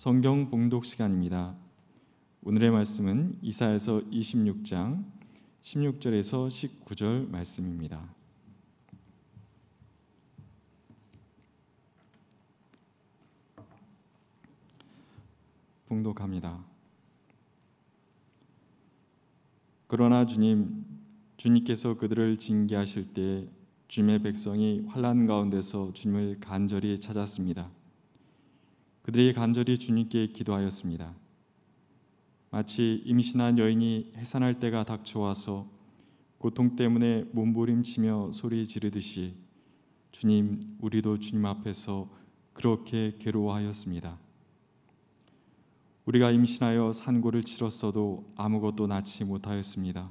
[0.00, 1.54] 성경 봉독 시간입니다.
[2.40, 5.04] 오늘의 말씀은 이사야서 26장
[5.60, 8.08] 16절에서 19절 말씀입니다.
[15.84, 16.64] 봉독합니다.
[19.86, 20.86] 그러나 주님
[21.36, 23.46] 주님께서 그들을 징계하실 때
[23.88, 27.79] 주님의 백성이 환란 가운데서 주님을 간절히 찾았습니다.
[29.10, 31.16] 그들이 간절히 주님께 기도하였습니다.
[32.52, 35.66] 마치 임신한 여인이 해산할 때가 닥쳐와서
[36.38, 39.34] 고통 때문에 몸부림치며 소리 지르듯이
[40.12, 42.08] 주님 우리도 주님 앞에서
[42.52, 44.16] 그렇게 괴로워하였습니다.
[46.04, 50.08] 우리가 임신하여 산고를 치렀어도 아무것도 낳지 못하였습니다.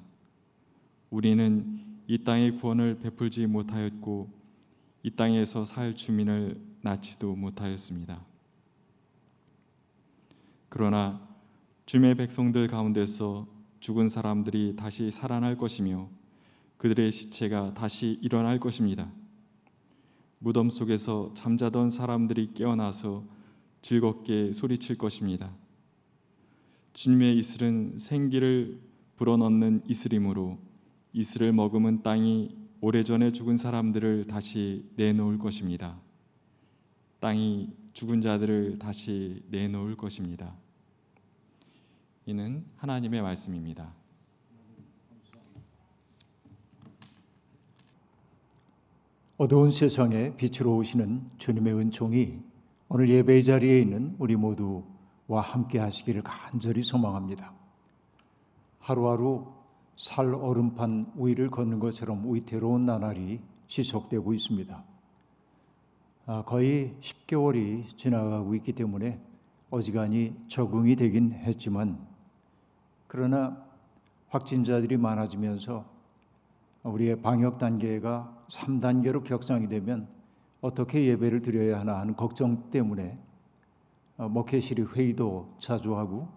[1.09, 4.29] 우리는 이 땅의 구원을 베풀지 못하였고
[5.03, 8.27] 이 땅에서 살 주민을 낳지도 못하였습니다.
[10.69, 11.27] 그러나
[11.85, 13.47] 주의 백성들 가운데서
[13.79, 16.09] 죽은 사람들이 다시 살아날 것이며
[16.77, 19.11] 그들의 시체가 다시 일어날 것입니다.
[20.37, 23.25] 무덤 속에서 잠자던 사람들이 깨어나서
[23.81, 25.51] 즐겁게 소리칠 것입니다.
[26.93, 28.79] 주님의 이슬은 생기를
[29.15, 30.59] 불어넣는 이슬이므로
[31.13, 35.99] 이슬을 머금은 땅이 오래전에 죽은 사람들을 다시 내놓을 것입니다.
[37.19, 40.55] 땅이 죽은 자들을 다시 내놓을 것입니다.
[42.25, 43.93] 이는 하나님의 말씀입니다.
[49.35, 52.39] 어두운 세상에 빛으로 오시는 주님의 은총이
[52.87, 57.53] 오늘 예배 자리에 있는 우리 모두와 함께 하시기를 간절히 소망합니다.
[58.79, 59.45] 하루하루
[59.97, 64.88] 살 얼음판 위를 걷는 것처럼 위태로운 나날이 지속되고 있습니다.
[66.25, 69.19] 아, 거의 10개월이 지나가고 있기 때문에
[69.69, 71.99] 어지간히 적응이 되긴 했지만
[73.07, 73.65] 그러나
[74.29, 75.85] 확진자들이 많아지면서
[76.83, 80.07] 우리의 방역 단계가 3단계로 격상이 되면
[80.61, 83.17] 어떻게 예배를 드려야 하나 하는 걱정 때문에
[84.17, 86.27] 어, 목회실이 회의도 자주 하고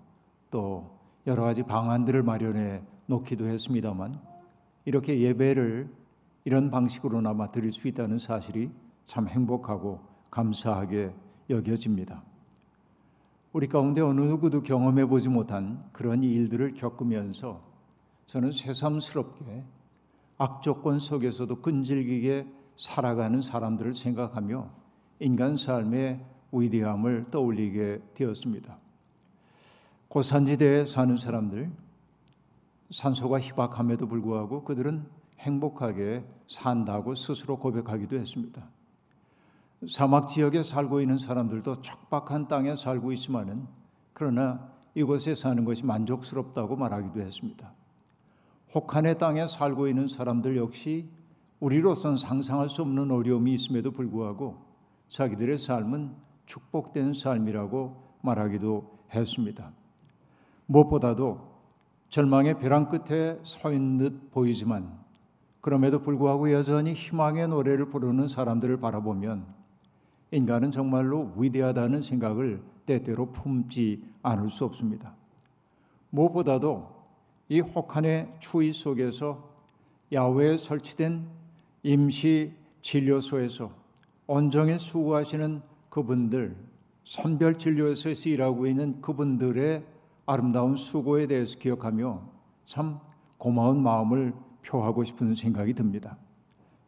[0.50, 4.14] 또 여러 가지 방안들을 마련해 놓기도 했습니다만
[4.84, 5.93] 이렇게 예배를
[6.44, 8.70] 이런 방식으로나마 드릴 수 있다는 사실이
[9.06, 11.14] 참 행복하고 감사하게
[11.50, 12.22] 여겨집니다.
[13.52, 17.62] 우리 가운데 어느 누구도 경험해 보지 못한 그런 일들을 겪으면서
[18.26, 19.64] 저는 새삼스럽게
[20.38, 22.46] 악조건 속에서도 끈질기게
[22.76, 24.70] 살아가는 사람들을 생각하며
[25.20, 28.78] 인간 삶의 위대함을 떠올리게 되었습니다.
[30.08, 31.70] 고산지대에 사는 사람들,
[32.90, 35.06] 산소가 희박함에도 불구하고 그들은
[35.38, 38.69] 행복하게 산다고 스스로 고백하기도 했습니다.
[39.88, 43.66] 사막 지역에 살고 있는 사람들도 척박한 땅에 살고 있지만은
[44.12, 47.72] 그러나 이곳에 사는 것이 만족스럽다고 말하기도 했습니다.
[48.75, 51.09] 혹한의 땅에 살고 있는 사람들 역시
[51.60, 54.65] 우리로선 상상할 수 없는 어려움이 있음에도 불구하고
[55.09, 56.14] 자기들의 삶은
[56.47, 59.72] 축복된 삶이라고 말하기도 했습니다.
[60.66, 61.53] 무엇보다도
[62.09, 65.00] 절망의 벼랑 끝에 서 있는 듯 보이지만
[65.60, 69.62] 그럼에도 불구하고 여전히 희망의 노래를 부르는 사람들을 바라보면
[70.32, 75.15] 인간은 정말로 위대하다는 생각을 때때로 품지 않을 수 없습니다.
[76.10, 77.03] 무엇보다도
[77.48, 79.50] 이 혹한의 추위 속에서
[80.10, 81.26] 야외에 설치된
[81.82, 83.70] 임시 진료소에서
[84.26, 86.56] 온종일 수고하시는 그분들,
[87.04, 89.84] 선별 진료에서 일하고 있는 그분들의
[90.25, 92.22] 아름다운 수고에 대해서 기억하며
[92.64, 93.00] 참
[93.37, 94.32] 고마운 마음을
[94.64, 96.16] 표하고 싶은 생각이 듭니다.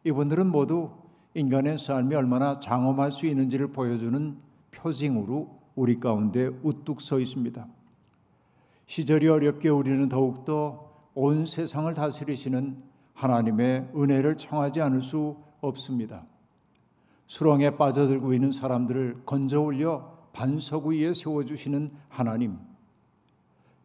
[0.03, 0.89] 이분들은 모두
[1.35, 4.37] 인간의 삶이 얼마나 장엄할 수 있는지를 보여주는
[4.71, 7.67] 표징으로 우리 가운데 우뚝 서 있습니다.
[8.85, 12.81] 시절이 어렵게 우리는 더욱더 온 세상을 다스리시는
[13.13, 16.25] 하나님의 은혜를 청하지 않을 수 없습니다.
[17.27, 22.59] 수렁에 빠져들고 있는 사람들을 건져 올려 반석 위에 세워주시는 하나님.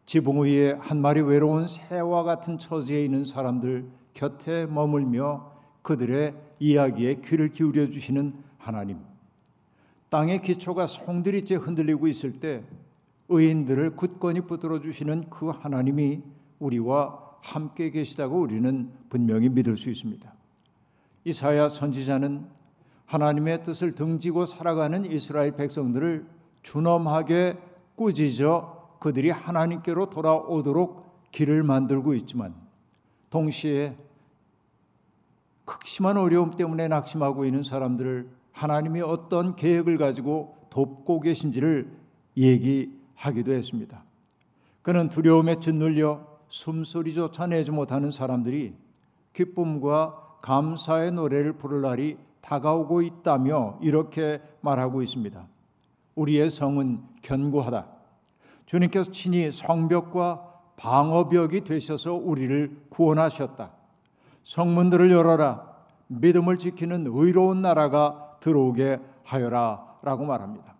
[0.05, 7.49] 지붕 위에 한 마리 외로운 새와 같은 처지에 있는 사람들 곁에 머물며 그들의 이야기에 귀를
[7.49, 8.99] 기울여 주시는 하나님.
[10.09, 12.63] 땅의 기초가 송두리째 흔들리고 있을 때
[13.29, 16.21] 의인들을 굳건히 붙들어 주시는 그 하나님이
[16.59, 20.31] 우리와 함께 계시다고 우리는 분명히 믿을 수 있습니다.
[21.23, 22.45] 이사야 선지자는
[23.07, 26.27] 하나님의 뜻을 등지고 살아가는 이스라엘 백성들을
[26.61, 27.57] 준엄하게
[27.95, 32.53] 꾸짖어 그들이 하나님께로 돌아오도록 길을 만들고 있지만
[33.31, 33.97] 동시에
[35.71, 41.89] 극심한 어려움 때문에 낙심하고 있는 사람들을 하나님이 어떤 계획을 가지고 돕고 계신지를
[42.35, 44.03] 얘기하기도 했습니다.
[44.81, 48.75] 그는 두려움에 짓눌려 숨소리조차 내지 못하는 사람들이
[49.31, 55.47] 기쁨과 감사의 노래를 부를 날이 다가오고 있다며 이렇게 말하고 있습니다.
[56.15, 57.87] 우리의 성은 견고하다.
[58.65, 63.80] 주님께서 친히 성벽과 방어벽이 되셔서 우리를 구원하셨다.
[64.43, 65.71] 성문들을 열어라.
[66.07, 69.99] 믿음을 지키는 의로운 나라가 들어오게 하여라.
[70.03, 70.75] 라고 말합니다.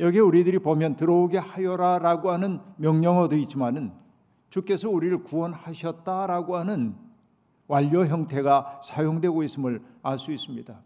[0.00, 3.92] 여기 우리들이 보면 들어오게 하여라 라고 하는 명령어도 있지만은
[4.50, 6.94] 주께서 우리를 구원하셨다 라고 하는
[7.66, 10.80] 완료 형태가 사용되고 있음을 알 수 있습니다.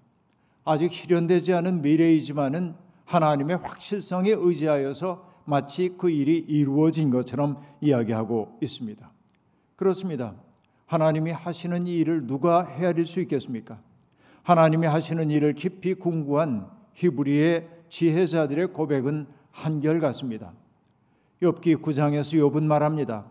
[0.64, 9.10] 아직 실현되지 않은 미래이지만은 하나님의 확실성에 의지하여서 마치 그 일이 이루어진 것처럼 이야기하고 있습니다.
[9.76, 10.34] 그렇습니다.
[10.88, 13.78] 하나님이 하시는 이 일을 누가 헤아릴 수 있겠습니까?
[14.42, 20.52] 하나님이 하시는 일을 깊이 궁구한 히브리의 지혜자들의 고백은 한결같습니다.
[21.42, 23.26] 욥기 9장에서 욥은 말합니다.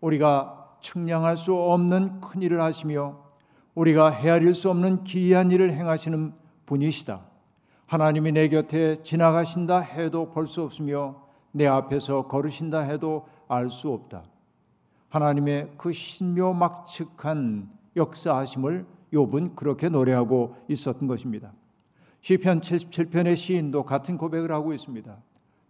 [0.00, 3.18] 우리가 측량할 수 없는 큰 일을 하시며
[3.74, 6.34] 우리가 헤아릴 수 없는 기이한 일을 행하시는
[6.66, 7.22] 분이시다.
[7.86, 14.22] 하나님이 내 곁에 지나가신다 해도 볼 수 없으며 내 앞에서 걸으신다 해도 알 수 없다.
[15.10, 21.52] 하나님의 그 신묘막측한 역사하심을 욥은 그렇게 노래하고 있었던 것입니다.
[22.20, 25.16] 시편 77편의 시인도 같은 고백을 하고 있습니다.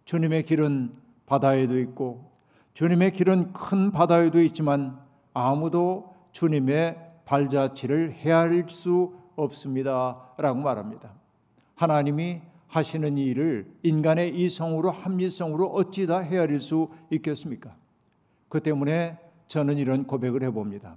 [0.05, 0.93] 주님의 길은
[1.25, 2.31] 바다에도 있고
[2.73, 4.99] 주님의 길은 큰 바다에도 있지만
[5.33, 11.13] 아무도 주님의 발자취를 헤아릴 수 없습니다 라고 말합니다.
[11.75, 17.75] 하나님이 하시는 일을 인간의 이성으로 합리성으로 어찌 다 헤아릴 수 있겠습니까?
[18.49, 19.17] 그 때문에
[19.51, 20.95] 저는 이런 고백을 해봅니다.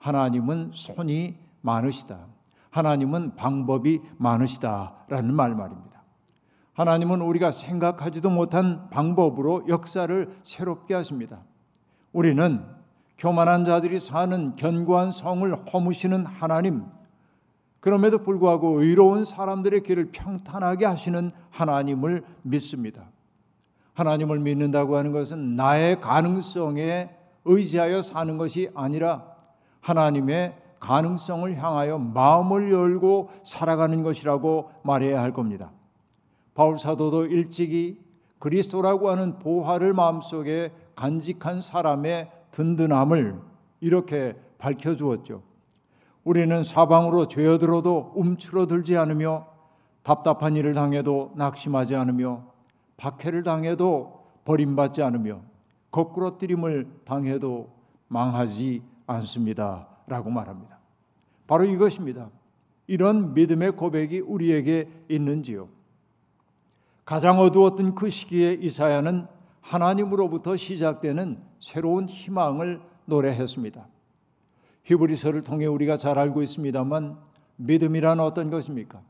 [0.00, 2.26] 하나님은 손이 많으시다.
[2.70, 6.02] 하나님은 방법이 많으시다 라는 말 말입니다.
[6.72, 11.44] 하나님은 우리가 생각하지도 못한 방법으로 역사를 새롭게 하십니다.
[12.12, 12.64] 우리는
[13.16, 16.86] 교만한 자들이 사는 견고한 성을 허무시는 하나님,
[17.78, 23.08] 그럼에도 불구하고 의로운 사람들의 길을 평탄하게 하시는 하나님을 믿습니다.
[23.92, 29.34] 하나님을 믿는다고 하는 것은 나의 가능성에 의지하여 사는 것이 아니라
[29.80, 35.72] 하나님의 가능성을 향하여 마음을 열고 살아가는 것이라고 말해야 할 겁니다.
[36.54, 38.00] 바울 사도도 일찍이
[38.38, 43.40] 그리스도라고 하는 보화를 마음속에 간직한 사람의 든든함을
[43.80, 45.42] 이렇게 밝혀 주었죠.
[46.22, 49.46] 우리는 사방으로 죄어들어도 움츠러들지 않으며
[50.02, 52.44] 답답한 일을 당해도 낙심하지 않으며
[52.96, 55.40] 박해를 당해도 버림받지 않으며
[55.94, 57.70] 거꾸로 뜨림을 당해도
[58.08, 59.86] 망하지 않습니다.
[60.08, 60.80] 라고 말합니다.
[61.46, 62.30] 바로 이것입니다.
[62.88, 65.68] 이런 믿음의 고백이 우리에게 있는지요.
[67.04, 69.28] 가장 어두웠던 그 시기에 이사야는
[69.60, 73.86] 하나님으로부터 시작되는 새로운 희망을 노래했습니다.
[74.82, 77.18] 히브리서를 통해 우리가 잘 알고 있습니다만
[77.54, 79.00] 믿음이란 어떤 것입니까?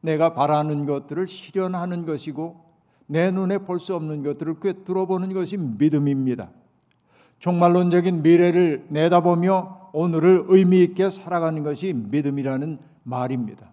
[0.00, 2.69] 내가 바라는 것들을 실현하는 것이고
[3.10, 6.50] 내 눈에 볼 수 없는 것들을 꿰뚫어보는 것이 믿음입니다.
[7.40, 13.72] 종말론적인 미래를 내다보며 오늘을 의미 있게 살아가는 것이 믿음이라는 말입니다.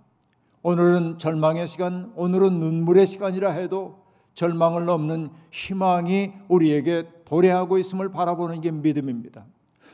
[0.63, 3.99] 오늘은 절망의 시간, 오늘은 눈물의 시간이라 해도
[4.33, 9.45] 절망을 넘는 희망이 우리에게 도래하고 있음을 바라보는 게 믿음입니다.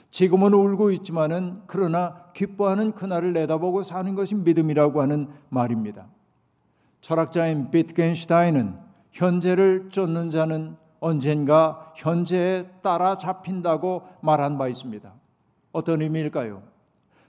[0.10, 6.08] 지금은 울고 있지만은 그러나 기뻐하는 그날을 내다보고 사는 것이 믿음이라고 하는 말입니다.
[7.02, 8.83] 철학자인 비트겐슈타인은
[9.14, 15.14] 현재를 쫓는 자는 언젠가 현재에 따라 잡힌다고 말한 바 있습니다.
[15.72, 16.64] 어떤 의미일까요?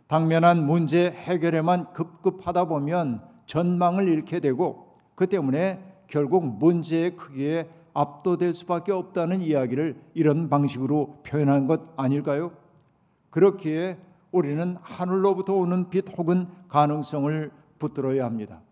[0.06, 8.92] 당면한 문제 해결에만 급급하다 보면 전망을 잃게 되고 그 때문에 결국 문제의 크기에 압도될 수밖에
[8.92, 12.52] 없다는 이야기를 이런 방식으로 표현한 것 아닐까요?
[13.30, 13.98] 그렇기에
[14.32, 18.62] 우리는 하늘로부터 오는 빛 혹은 가능성을 붙들어야 합니다.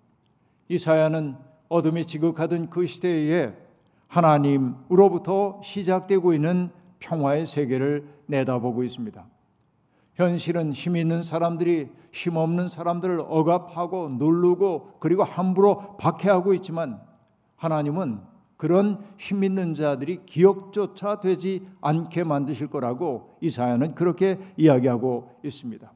[0.68, 3.54] 이사야는 어둠이 지극하던 그 시대에
[4.06, 9.26] 하나님으로부터 시작되고 있는 평화의 세계를 내다보고 있습니다.
[10.14, 17.00] 현실은 힘 있는 사람들이 힘 없는 사람들을 억압하고 누르고 그리고 함부로 박해하고 있지만
[17.56, 18.20] 하나님은
[18.58, 25.90] 그런 힘 있는 자들이 기억조차 되지 않게 만드실 거라고 이사야는 그렇게 이야기하고 있습니다.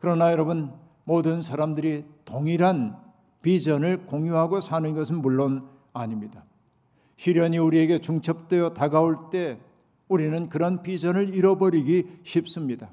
[0.00, 0.72] 그러나 여러분
[1.04, 3.09] 모든 사람들이 동일한
[3.42, 6.44] 비전을 공유하고 사는 것은 물론 아닙니다.
[7.16, 9.58] 시련이 우리에게 중첩되어 다가올 때
[10.08, 12.90] 우리는 그런 비전을 잃어버리기 쉽습니다.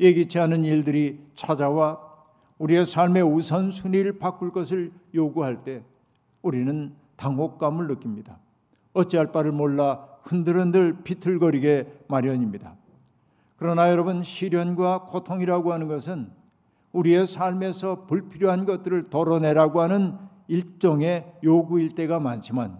[0.00, 2.00] 예기치 않은 일들이 찾아와
[2.58, 5.82] 우리의 삶의 우선순위를 바꿀 것을 요구할 때
[6.42, 8.38] 우리는 당혹감을 느낍니다.
[8.92, 12.74] 어찌할 바를 몰라 흔들흔들 비틀거리게 마련입니다.
[13.56, 16.30] 그러나 여러분 시련과 고통이라고 하는 것은
[16.92, 20.16] 우리의 삶에서 불필요한 것들을 덜어내라고 하는
[20.48, 22.78] 일종의 요구일 때가 많지만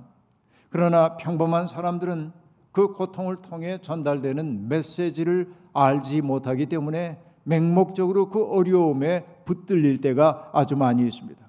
[0.69, 2.33] 그러나 평범한 사람들은
[2.73, 11.05] 그 고통을 통해 전달되는 메시지를 알지 못하기 때문에 맹목적으로 그 어려움에 붙들릴 때가 아주 많이
[11.07, 11.40] 있습니다.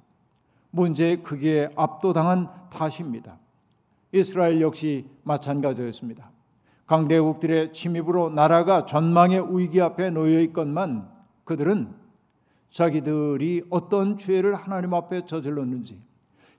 [0.72, 3.38] 문제의 크기에 압도당한 탓입니다.
[4.12, 6.32] 이스라엘 역시 마찬가지였습니다.
[6.88, 11.10] 강대국들의 침입으로 나라가 전망의 위기 앞에 놓여 있건만
[11.44, 12.01] 그들은
[12.72, 16.00] 자기들이 어떤 죄를 하나님 앞에 저질렀는지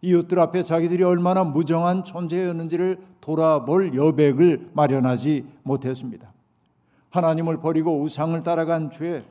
[0.02, 6.33] 이웃들 앞에 자기들이 얼마나 무정한 존재였는지를 돌아볼 여백을 마련하지 못했습니다.
[7.11, 9.23] 하나님을 버리고 우상을 따라간 죄,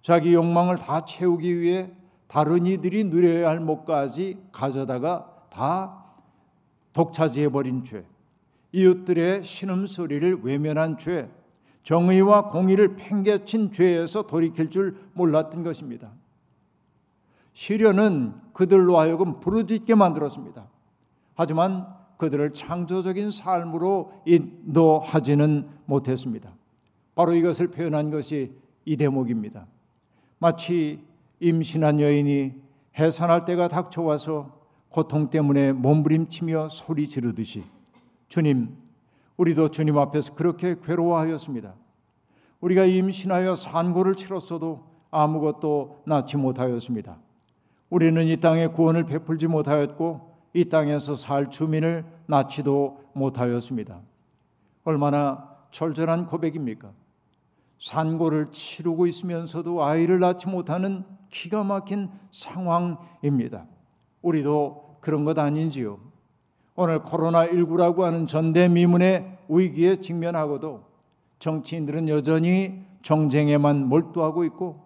[0.00, 1.90] 자기 욕망을 다 채우기 위해
[2.28, 6.04] 다른 이들이 누려야 할 목까지 가져다가 다
[6.92, 8.04] 독차지해 버린 죄,
[8.72, 11.28] 이웃들의 신음소리를 외면한 죄,
[11.86, 16.10] 정의와 공의를 팽개친 죄에서 돌이킬 줄 몰랐던 것입니다.
[17.52, 20.68] 시련은 그들로 하여금 부르짖게 만들었습니다.
[21.36, 26.50] 하지만 그들을 창조적인 삶으로 인도하지는 못했습니다.
[27.14, 28.52] 바로 이것을 표현한 것이
[28.84, 29.68] 이 대목입니다.
[30.40, 31.04] 마치
[31.38, 32.52] 임신한 여인이
[32.98, 37.62] 해산할 때가 닥쳐와서 고통 때문에 몸부림치며 소리 지르듯이
[38.28, 38.76] 주님,
[39.36, 41.74] 우리도 주님 앞에서 그렇게 괴로워하였습니다.
[42.60, 47.18] 우리가 임신하여 산고를 치렀어도 아무것도 낳지 못하였습니다.
[47.90, 54.00] 우리는 이 땅에 구원을 베풀지 못하였고 이 땅에서 살 주민을 낳지도 못하였습니다.
[54.84, 56.92] 얼마나 철저한 고백입니까?
[57.78, 63.66] 산고를 치르고 있으면서도 아이를 낳지 못하는 기가 막힌 상황입니다.
[64.22, 65.98] 우리도 그런 것 아닌지요?
[66.78, 70.84] 오늘 코로나19라고 하는 전대미문의 위기에 직면하고도
[71.38, 74.84] 정치인들은 여전히 정쟁에만 몰두하고 있고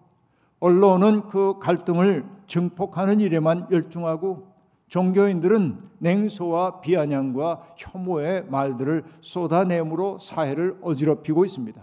[0.61, 4.51] 언론은 그 갈등을 증폭하는 일에만 열중하고
[4.87, 11.81] 종교인들은 냉소와 비아냥과 혐오의 말들을 쏟아내므로 사회를 어지럽히고 있습니다.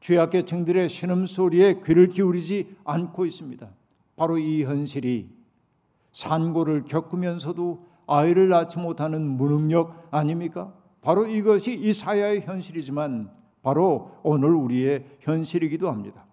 [0.00, 3.66] 죄악계층들의 신음소리에 귀를 기울이지 않고 있습니다.
[4.16, 5.30] 바로 이 현실이
[6.12, 10.72] 산고를 겪으면서도 아이를 낳지 못하는 무능력 아닙니까?
[11.00, 13.30] 바로 이것이 이 사회의 현실이지만
[13.62, 16.26] 바로 오늘 우리의 현실이기도 합니다.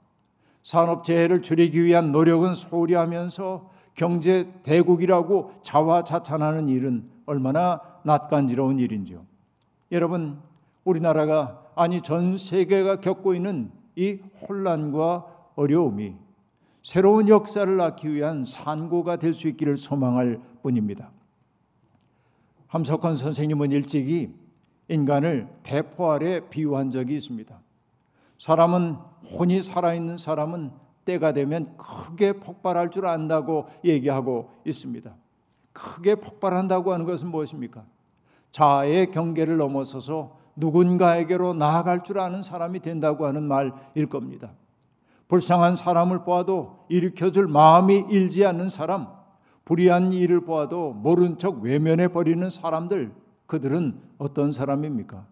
[0.62, 9.26] 산업 재해를 줄이기 위한 노력은 소홀히 하면서 경제 대국이라고 자화자찬하는 일은 얼마나 낯간지러운 일인지요.
[9.92, 10.40] 여러분,
[10.84, 16.16] 우리나라가 아니 전 세계가 겪고 있는 이 혼란과 어려움이
[16.84, 21.12] 새로운 역사를 낳기 위한 산고가 될 수 있기를 소망할 뿐입니다.
[22.70, 24.34] 함석헌 선생님은 일찍이
[24.88, 27.60] 인간을 대포 아래 비유한 적이 있습니다.
[28.38, 28.96] 사람은
[29.38, 30.72] 혼이 살아있는 사람은
[31.06, 35.16] 때가 되면 크게 폭발할 줄 안다고 얘기하고 있습니다.
[35.74, 37.86] 크게 폭발한다고 하는 것은 무엇입니까?
[38.52, 44.52] 자아의 경계를 넘어서서 누군가에게로 나아갈 줄 아는 사람이 된다고 하는 말일 겁니다.
[45.28, 49.08] 불쌍한 사람을 보아도 일으켜줄 마음이 일지 않는 사람,
[49.70, 53.12] 불의한 일을 보아도 모른 척 외면해 버리는 사람들,
[53.46, 55.28] 그들은 어떤 사람입니까?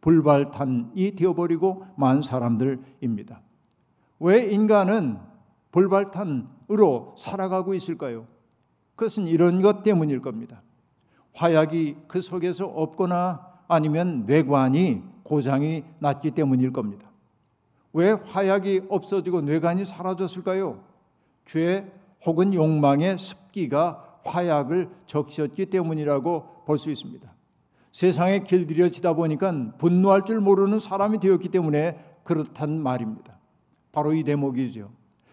[0.00, 3.42] 불발탄이 되어버리고 만 사람들입니다.
[4.18, 5.18] 왜 인간은
[5.72, 8.26] 불발탄으로 살아가고 있을까요?
[8.96, 10.62] 그것은 이런 것 때문일 겁니다.
[11.34, 17.10] 화약이 그 속에서 없거나 아니면 뇌관이 고장이 났기 때문일 겁니다.
[17.92, 20.82] 왜 화약이 없어지고 뇌관이 사라졌을까요?
[21.44, 21.92] 죄
[22.24, 27.32] 혹은 욕망의 습기가 화약을 적셨기 때문이라고 볼 수 있습니다.
[27.92, 33.38] 세상에 길들여지다 보니까 분노할 줄 모르는 사람이 되었기 때문에 그렇단 말입니다.
[33.92, 34.90] 바로 이 대목이죠.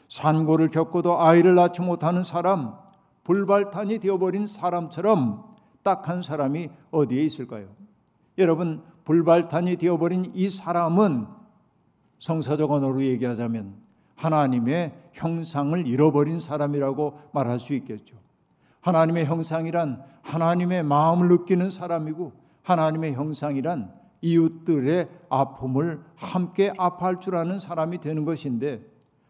[0.10, 2.74] 산고를 겪고도 아이를 낳지 못하는 사람,
[3.24, 5.46] 불발탄이 되어버린 사람처럼
[5.84, 7.68] 딱한 사람이 어디에 있을까요?
[8.38, 11.28] 여러분, 불발탄이 되어버린 이 사람은
[12.20, 13.76] 성서적 언어로 얘기하자면
[14.20, 18.18] 하나님의 형상을 잃어버린 사람이라고 말할 수 있겠죠.
[18.82, 22.34] 하나님의 형상이란 하나님의 마음을 느끼는 사람이고
[22.64, 28.82] 하나님의 형상이란 이웃들의 아픔을 함께 아파할 줄 아는 사람이 되는 것인데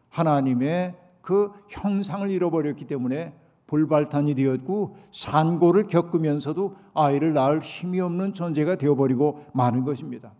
[0.09, 3.35] 하나님의 그 형상을 잃어버렸기 때문에
[3.67, 10.33] 불발탄이 되었고 산고를 겪으면서도 아이를 낳을 힘이 없는 존재가 되어버리고 마는 것입니다.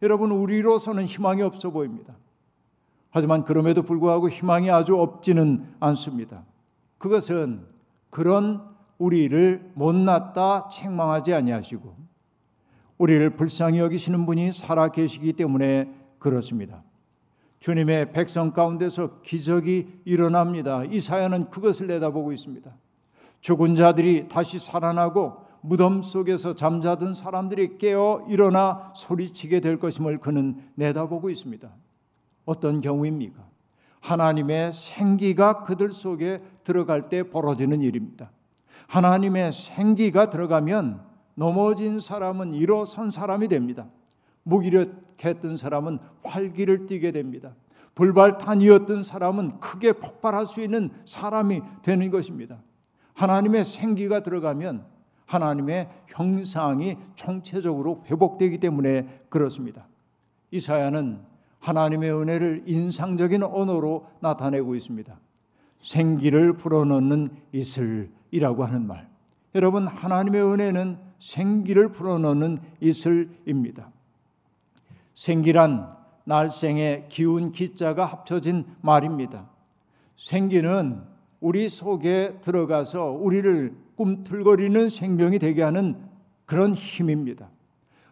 [0.00, 2.16] 여러분 우리로서는 희망이 없어 보입니다.
[3.12, 6.44] 하지만 그럼에도 불구하고 희망이 아주 없지는 않습니다.
[6.96, 7.66] 그것은
[8.08, 8.62] 그런
[8.96, 11.94] 우리를 못났다 책망하지 아니하시고
[12.96, 16.82] 우리를 불쌍히 여기시는 분이 살아 계시기 때문에 그렇습니다.
[17.60, 20.84] 주님의 백성 가운데서 기적이 일어납니다.
[20.84, 22.74] 이사야는 그것을 내다보고 있습니다.
[23.40, 31.28] 죽은 자들이 다시 살아나고 무덤 속에서 잠자던 사람들이 깨어 일어나 소리치게 될 것임을 그는 내다보고
[31.28, 31.70] 있습니다.
[32.44, 33.42] 어떤 경우입니까?
[34.00, 38.32] 하나님의 생기가 그들 속에 들어갈 때 벌어지는 일입니다.
[38.88, 41.02] 하나님의 생기가 들어가면
[41.34, 43.88] 넘어진 사람은 일어선 사람이 됩니다.
[44.42, 47.54] 무기력했던 사람은 활기를 띠게 됩니다.
[47.94, 52.62] 불발탄이었던 사람은 크게 폭발할 수 있는 사람이 되는 것입니다.
[53.14, 54.86] 하나님의 생기가 들어가면
[55.26, 59.86] 하나님의 형상이 총체적으로 회복되기 때문에 그렇습니다.
[60.50, 61.31] 이사야는
[61.62, 65.16] 하나님의 은혜를 인상적인 언어로 나타내고 있습니다.
[65.80, 69.08] 생기를 불어넣는 이슬이라고 하는 말.
[69.54, 73.90] 여러분, 하나님의 은혜는 생기를 불어넣는 이슬입니다.
[75.14, 75.88] 생기란
[76.24, 79.48] 날생의 기운 기자가 합쳐진 말입니다.
[80.16, 81.02] 생기는
[81.40, 85.96] 우리 속에 들어가서 우리를 꿈틀거리는 생명이 되게 하는
[86.44, 87.50] 그런 힘입니다.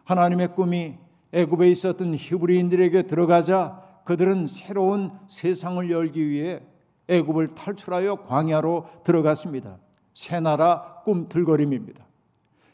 [0.05, 0.97] 하나님의 꿈이
[1.33, 6.61] 애굽에 있었던 히브리인들에게 들어가자 그들은 새로운 세상을 열기 위해
[7.07, 9.77] 애굽을 탈출하여 광야로 들어갔습니다.
[10.13, 12.05] 새 나라 꿈틀거림입니다.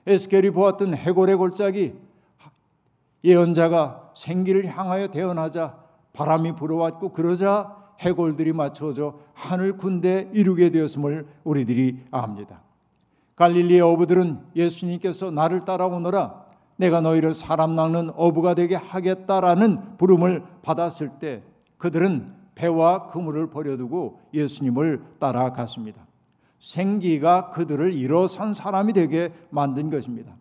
[0.05, 1.93] 에스겔이 보았던 해골의 골짜기
[3.23, 5.77] 예언자가 생기를 향하여 대언하자
[6.13, 12.61] 바람이 불어왔고 그러자 해골들이 맞춰져 하늘 군대 이루게 되었음을 우리들이 압니다.
[13.35, 16.46] 갈릴리의 어부들은 예수님께서 나를 따라오너라
[16.77, 21.43] 내가 너희를 사람 낚는 어부가 되게 하겠다라는 부름을 받았을 때
[21.77, 26.05] 그들은 배와 그물을 버려두고 예수님을 따라갔습니다.
[26.59, 30.35] 생기가 그들을 일어선 사람이 되게 만든 것입니다.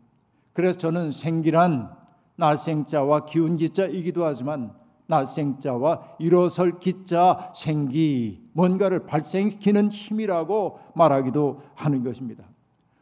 [0.52, 1.90] 그래서 저는 생기란
[2.37, 4.72] 날생자와 기운 기자이기도 하지만
[5.09, 12.44] 날생자와 일어설 기자 생기 뭔가를 발생시키는 힘이라고 말하기도 하는 것입니다.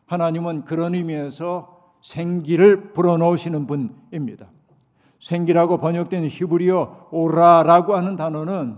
[0.07, 1.74] 하나님은 그런 의미에서
[2.05, 4.47] 생기를 불어넣으시는 분입니다.
[5.19, 8.77] 생기라고 번역된 히브리어 오라라고 하는 단어는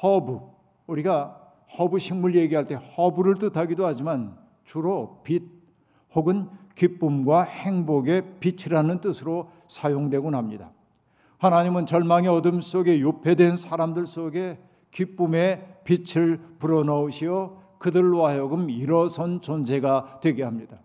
[0.00, 0.38] 허브
[0.86, 1.40] 우리가
[1.76, 5.42] 허브 식물 얘기할 때 허브를 뜻하기도 하지만 주로 빛
[6.14, 10.70] 혹은 기쁨과 행복의 빛이라는 뜻으로 사용되곤 합니다.
[11.38, 14.60] 하나님은 절망의 어둠 속에 유폐된 사람들 속에
[14.92, 20.83] 기쁨의 빛을 불어넣으시어 그들로 하여금 일어선 존재가 되게 합니다.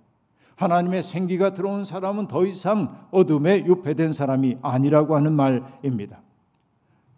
[0.59, 6.21] 하나님의 생기가 들어온 사람은 더 이상 어둠에 유폐된 사람이 아니라고 하는 말입니다.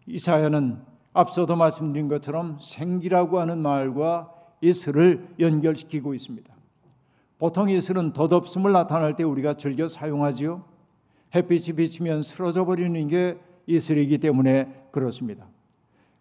[0.06, 0.80] 이사야는
[1.13, 6.54] 앞서도 말씀드린 것처럼 생기라고 하는 말과 이슬을 연결시키고 있습니다.
[7.39, 10.63] 보통 이슬은 덧없음을 나타낼 때 우리가 즐겨 사용하지요.
[11.34, 15.47] 햇빛이 비치면 쓰러져 버리는 게 이슬이기 때문에 그렇습니다.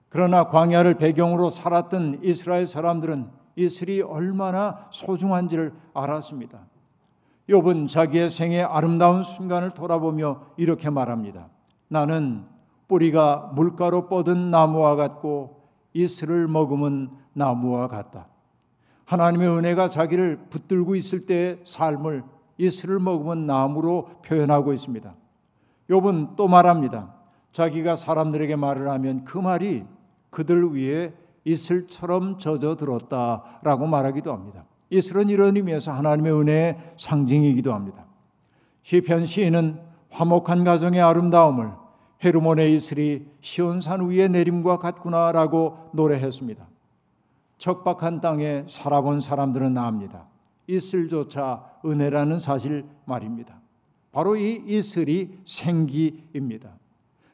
[0.09, 6.71] 그러나 광야를 배경으로 살았던 이스라엘 사람들은 이슬이 얼마나 소중한지를 알았습니다.
[7.51, 11.49] 욥은 자기의 생의 아름다운 순간을 돌아보며 이렇게 말합니다.
[11.89, 12.45] 나는
[12.87, 18.29] 뿌리가 물가로 뻗은 나무와 같고 이슬을 머금은 나무와 같다.
[19.05, 22.23] 하나님의 은혜가 자기를 붙들고 있을 때의 삶을
[22.59, 25.13] 이슬을 머금은 나무로 표현하고 있습니다.
[25.89, 27.15] 욥은 또 말합니다.
[27.51, 29.85] 자기가 사람들에게 말을 하면 그 말이
[30.31, 31.13] 그들 위에
[31.45, 34.65] 이슬처럼 젖어 들었다라고 말하기도 합니다.
[34.91, 38.07] 이슬은 이런 의미에서 하나님의 은혜의 상징이기도 합니다.
[38.83, 41.71] 시편 시인은 화목한 가정의 아름다움을
[42.23, 46.69] 헤르몬의 이슬이 시온산 위에 내림과 같구나라고 노래했습니다.
[47.59, 50.27] 척박한 땅에 살아본 사람들은 압니다.
[50.67, 53.61] 이슬조차 은혜라는 사실 말입니다.
[54.13, 56.71] 바로 이 이슬이 생기입니다.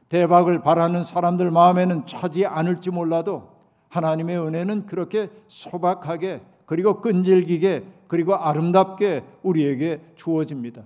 [0.08, 3.56] 대박을 바라는 사람들 마음에는 차지 않을지 몰라도
[3.88, 10.82] 하나님의 은혜는 그렇게 소박하게 그리고 끈질기게 그리고 아름답게 우리에게 주어집니다.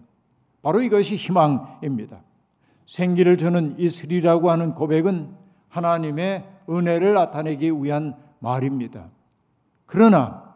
[0.62, 2.22] 바로 이것이 희망입니다.
[2.86, 5.34] 생기를 주는 이슬이라고 하는 고백은
[5.68, 9.08] 하나님의 은혜를 나타내기 위한 말입니다.
[9.86, 10.54] 그러나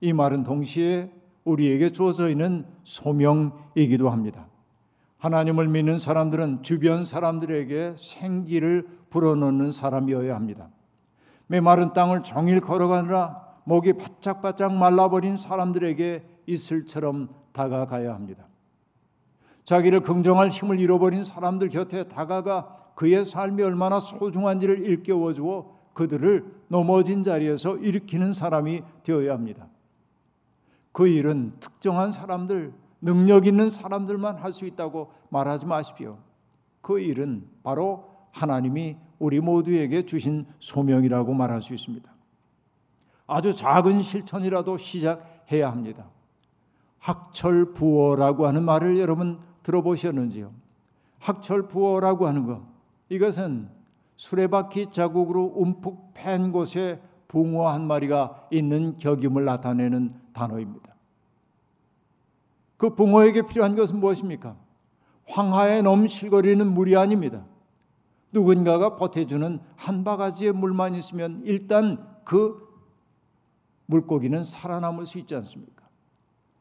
[0.00, 1.10] 이 말은 동시에
[1.44, 4.46] 우리에게 주어져 있는 소명이기도 합니다.
[5.18, 10.68] 하나님을 믿는 사람들은 주변 사람들에게 생기를 불어넣는 사람이어야 합니다.
[11.46, 18.46] 메마른 땅을 종일 걸어가느라 목이 바짝바짝 말라버린 사람들에게 이슬처럼 다가가야 합니다.
[19.64, 27.22] 자기를 긍정할 힘을 잃어버린 사람들 곁에 다가가 그의 삶이 얼마나 소중한지를 일깨워 주어 그들을 넘어진
[27.22, 29.68] 자리에서 일으키는 사람이 되어야 합니다.
[30.92, 36.18] 그 일은 특정한 사람들, 능력 있는 사람들만 할 수 있다고 말하지 마십시오.
[36.80, 42.12] 그 일은 바로 하나님이 우리 모두에게 주신 소명이라고 말할 수 있습니다.
[43.26, 46.10] 아주 작은 실천이라도 시작해야 합니다.
[46.98, 50.52] 학철 부어라고 하는 말을 여러분 들어보셨는지요?
[51.18, 52.62] 학철 부어라고 하는 것
[53.08, 53.68] 이것은
[54.16, 60.94] 수레바퀴 자국으로 움푹 팬 곳에 붕어 한 마리가 있는 격임을 나타내는 단어입니다.
[62.76, 64.56] 그 붕어에게 필요한 것은 무엇입니까?
[65.26, 67.44] 황하에 넘실거리는 물이 아닙니다.
[68.32, 72.73] 누군가가 보태주는 한 바가지의 물만 있으면 일단 그
[73.86, 75.84] 물고기는 살아남을 수 있지 않습니까?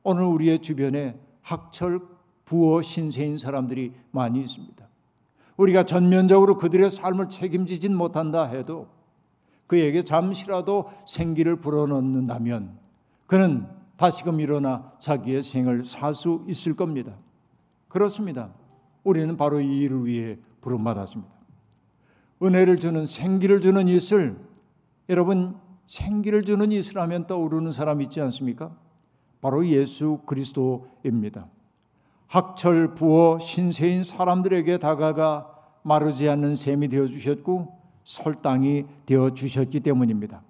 [0.03, 2.01] 오늘 우리의 주변에 학철
[2.45, 4.87] 부어 신세인 사람들이 많이 있습니다.
[5.57, 8.87] 우리가 전면적으로 그들의 삶을 책임지진 못한다 해도
[9.67, 12.77] 그에게 잠시라도 생기를 불어넣는다면
[13.25, 17.17] 그는 다시금 일어나 자기의 생을 살 수 있을 겁니다.
[17.87, 18.53] 그렇습니다.
[19.03, 21.31] 우리는 바로 이 일을 위해 부름받았습니다.
[22.41, 24.37] 은혜를 주는 생기를 주는 이슬
[25.09, 25.55] 여러분
[25.93, 28.75] 생기를 주는 이슬 하면 떠오르는 사람 있지 않습니까?
[29.41, 31.45] 바로 예수 그리스도입니다.
[32.25, 40.41] 학철 부어 신세인 사람들에게 다가가 마르지 않는 샘이 되어 주셨고 설당이 되어 주셨기 때문입니다.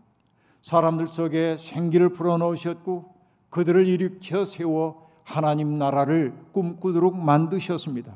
[0.61, 3.13] 사람들 속에 생기를 불어넣으셨고
[3.49, 8.15] 그들을 일으켜 세워 하나님 나라를 꿈꾸도록 만드셨습니다.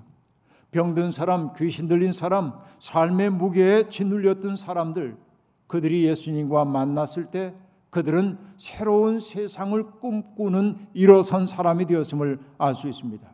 [0.72, 5.27] 병든 사람, 귀신 들린 사람, 삶의 무게에 짓눌렸던 사람들,
[5.67, 7.53] 그들이 예수님과 만났을 때
[7.89, 13.27] 그들은 새로운 세상을 꿈꾸는 일어선 사람이 되었음을 알 수 있습니다.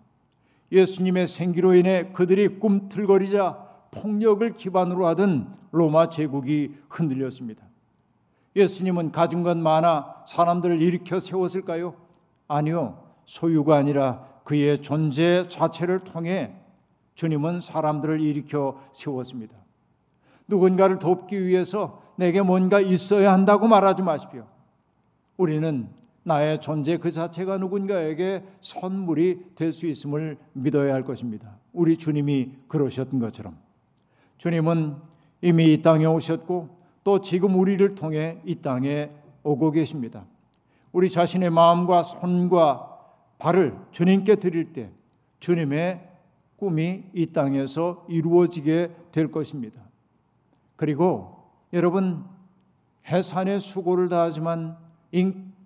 [0.72, 7.63] 예수님의 생기로 인해 그들이 꿈틀거리자 폭력을 기반으로 하던 로마 제국이 흔들렸습니다.
[8.56, 11.96] 예수님은 가진 것 많아 사람들을 일으켜 세웠을까요?
[12.48, 13.04] 아니요.
[13.26, 16.54] 소유가 아니라 그의 존재 자체를 통해
[17.15, 19.62] 주님은 사람들을 일으켜 세웠습니다.
[20.48, 24.46] 누군가를 돕기 위해서 내게 뭔가 있어야 한다고 말하지 마십시오.
[25.38, 25.90] 우리는
[26.24, 31.58] 나의 존재 그 자체가 누군가에게 선물이 될 수 있음을 믿어야 할 것입니다.
[31.74, 33.58] 우리 주님이 그러셨던 것처럼.
[34.38, 34.96] 주님은
[35.42, 36.70] 이미 이 땅에 오셨고
[37.04, 39.10] 또 지금 우리를 통해 이 땅에
[39.44, 40.26] 오고 계십니다.
[40.94, 42.90] 우리 자신의 마음과 손과
[43.40, 44.92] 발을 주님께 드릴 때
[45.40, 46.10] 주님의
[46.56, 49.82] 꿈이 이 땅에서 이루어지게 될 것입니다.
[50.76, 52.26] 그리고 여러분
[53.08, 54.78] 해산의 수고를 다하지만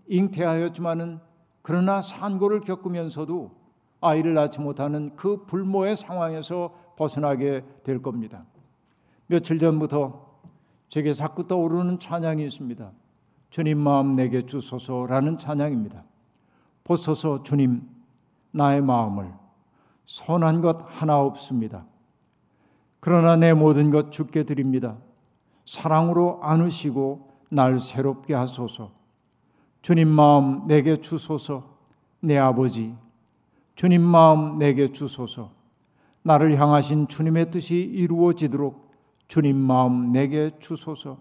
[0.08, 1.20] 잉태하였지만은
[1.62, 3.52] 그러나 산고를 겪으면서도
[4.02, 8.46] 아이를 낳지 못하는 그 불모의 상황에서 벗어나게 될 겁니다.
[9.28, 10.28] 며칠 전부터
[10.90, 12.92] 제게 자꾸 떠오르는 찬양이 있습니다.
[13.50, 16.04] 주님 마음 내게 주소서라는 찬양입니다.
[16.84, 17.88] 보소서 주님
[18.52, 19.34] 나의 마음을
[20.06, 21.86] 선한 것 하나 없습니다.
[23.00, 24.98] 그러나 내 모든 것 주께 드립니다.
[25.66, 28.92] 사랑으로 안으시고 날 새롭게 하소서.
[29.82, 31.78] 주님 마음 내게 주소서.
[32.20, 32.96] 내 아버지.
[33.76, 35.52] 주님 마음 내게 주소서.
[36.24, 38.92] 나를 향하신 주님의 뜻이 이루어지도록
[39.28, 41.20] 주님 마음 내게 주소서.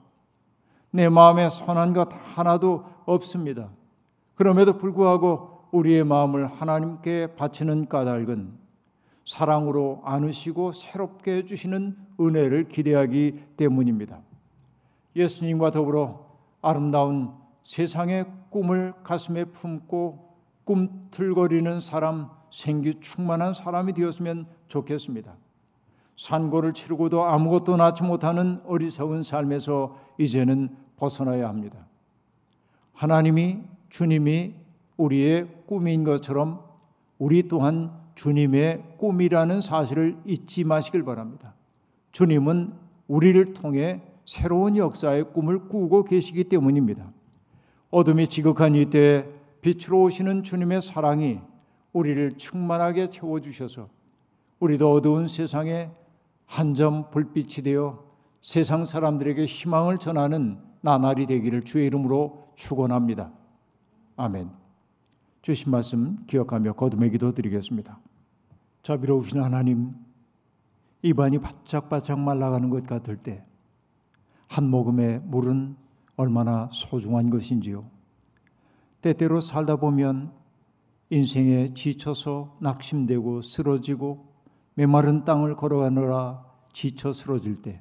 [0.91, 3.69] 내 마음에 선한 것 하나도 없습니다.
[4.35, 8.66] 그럼에도 불구하고 우리의 마음을 하나님께 바치는 까닭은
[9.27, 14.21] 사랑으로 안으시고 새롭게 해주시는 은혜를 기대하기 때문입니다.
[15.15, 16.27] 예수님과 더불어
[16.63, 17.33] 아름다운
[17.65, 20.35] 세상의 꿈을 가슴에 품고
[20.65, 25.37] 꿈틀거리는 사람, 생기 충만한 사람이 되었으면 좋겠습니다.
[26.17, 31.87] 산고를 치르고도 아무것도 낳지 못하는 어리석은 삶에서 이제는 벗어나야 합니다.
[32.95, 33.59] 하나님이
[33.91, 34.55] 주님이
[34.97, 36.65] 우리의 꿈인 것처럼
[37.19, 41.55] 우리 또한 주님의 꿈이라는 사실을 잊지 마시길 바랍니다.
[42.11, 42.73] 주님은
[43.07, 47.13] 우리를 통해 새로운 역사의 꿈을 꾸고 계시기 때문입니다.
[47.91, 49.29] 어둠이 지극한 이때
[49.61, 51.39] 빛으로 오시는 주님의 사랑이
[51.93, 53.89] 우리를 충만하게 채워주셔서
[54.59, 55.91] 우리도 어두운 세상에
[56.47, 58.05] 한 점 불빛이 되어
[58.41, 63.33] 세상 사람들에게 희망을 전하는 나날이 되기를 주의 이름으로 축원합니다.
[64.17, 64.51] 아멘.
[65.43, 67.99] 주신 말씀 기억하며 거듭의 기도 드리겠습니다.
[68.87, 69.95] 자비로우신 하나님,
[71.03, 73.45] 입안이 바짝바짝 말라가는 것 같을 때
[74.49, 75.77] 한 모금의 물은
[76.17, 77.85] 얼마나 소중한 것인지요.
[79.03, 80.33] 때때로 살다 보면
[81.11, 84.27] 인생에 지쳐서 낙심되고 쓰러지고
[84.75, 87.81] 메마른 땅을 걸어가느라 지쳐 쓰러질 때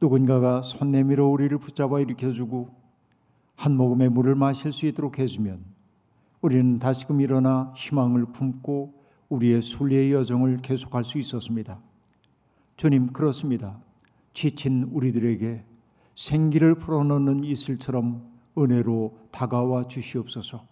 [0.00, 2.74] 누군가가 손 내밀어 우리를 붙잡아 일으켜주고
[3.56, 5.64] 한 모금의 물을 마실 수 있도록 해주면
[6.40, 8.97] 우리는 다시금 일어나 희망을 품고
[9.28, 11.78] 우리의 순례의 여정을 계속할 수 있었습니다.
[12.76, 13.78] 주님, 그렇습니다.
[14.32, 15.64] 지친 우리들에게
[16.14, 18.24] 생기를 풀어넣는 이슬처럼
[18.56, 20.64] 은혜로 다가와 주시옵소서.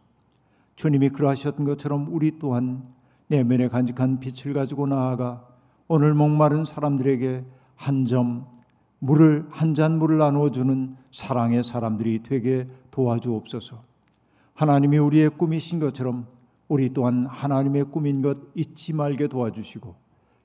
[0.76, 2.84] 주님이 그러하셨던 것처럼 우리 또한
[3.28, 5.46] 내면에 간직한 빛을 가지고 나아가
[5.88, 7.44] 오늘 목마른 사람들에게
[7.76, 8.46] 한 점
[8.98, 13.82] 물을 한 잔 물을 나누어 주는 사랑의 사람들이 되게 도와주옵소서.
[14.54, 16.26] 하나님이 우리의 꿈이신 것처럼
[16.68, 19.94] 우리 또한 하나님의 꿈인 것 잊지 말게 도와주시고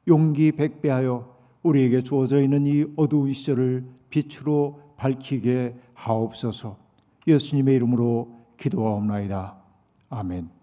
[0.08, 1.32] 용기 백배하여
[1.64, 6.78] 우리에게 주어져 있는 이 어두운 시절을 빛으로 밝히게 하옵소서.
[7.28, 9.58] 예수님의 이름으로 기도하옵나이다.
[10.10, 10.61] 아멘.